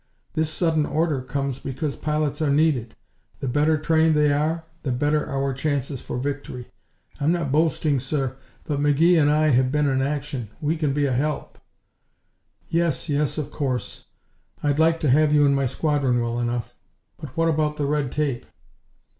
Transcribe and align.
This 0.33 0.49
sudden 0.49 0.83
order 0.87 1.21
comes 1.21 1.59
because 1.59 1.95
pilots 1.95 2.41
are 2.41 2.49
needed. 2.49 2.95
The 3.39 3.47
better 3.47 3.77
trained 3.77 4.15
they 4.15 4.33
are, 4.33 4.65
the 4.81 4.91
better 4.91 5.29
our 5.29 5.53
chances 5.53 6.01
for 6.01 6.17
victory. 6.17 6.71
I'm 7.19 7.31
not 7.31 7.51
boasting, 7.51 7.99
sir, 7.99 8.35
but 8.63 8.79
McGee 8.79 9.21
and 9.21 9.29
I 9.29 9.49
have 9.49 9.71
been 9.71 9.87
in 9.87 10.01
action. 10.01 10.49
We 10.59 10.75
can 10.75 10.91
be 10.91 11.05
a 11.05 11.13
help." 11.13 11.59
"Yes, 12.67 13.09
yes. 13.09 13.37
Of 13.37 13.51
course. 13.51 14.05
I'd 14.63 14.79
like 14.79 14.99
to 15.01 15.09
have 15.11 15.31
you 15.31 15.45
in 15.45 15.53
my 15.53 15.67
squadron, 15.67 16.19
well 16.19 16.39
enough, 16.39 16.75
but 17.19 17.37
what 17.37 17.47
about 17.47 17.75
the 17.75 17.85
red 17.85 18.11
tape?" 18.11 18.47